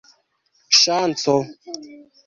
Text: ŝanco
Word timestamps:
ŝanco 0.79 1.37